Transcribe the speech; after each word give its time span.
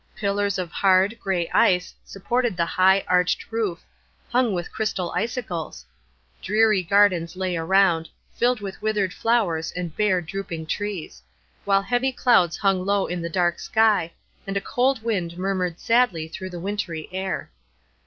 Pillars 0.15 0.57
of 0.57 0.71
hard, 0.71 1.15
gray 1.19 1.47
ice 1.51 1.93
supported 2.03 2.57
the 2.57 2.65
high, 2.65 3.05
arched 3.07 3.51
roof, 3.51 3.85
hung 4.29 4.51
with 4.51 4.71
crystal 4.71 5.11
icicles. 5.11 5.85
Dreary 6.41 6.81
gardens 6.81 7.35
lay 7.35 7.55
around, 7.55 8.09
filled 8.33 8.61
with 8.61 8.81
withered 8.81 9.13
flowers 9.13 9.71
and 9.73 9.95
bare, 9.95 10.19
drooping 10.19 10.65
trees; 10.65 11.21
while 11.65 11.83
heavy 11.83 12.11
clouds 12.11 12.57
hung 12.57 12.83
low 12.83 13.05
in 13.05 13.21
the 13.21 13.29
dark 13.29 13.59
sky, 13.59 14.11
and 14.47 14.57
a 14.57 14.61
cold 14.61 15.03
wind 15.03 15.37
murmured 15.37 15.79
sadly 15.79 16.27
through 16.27 16.49
the 16.49 16.59
wintry 16.59 17.07
air. 17.11 17.51